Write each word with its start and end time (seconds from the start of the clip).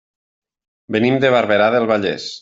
Venim 0.95 1.19
de 1.25 1.31
Barberà 1.35 1.67
del 1.75 1.85
Vallès. 1.93 2.27